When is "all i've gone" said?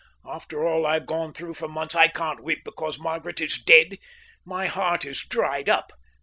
0.67-1.31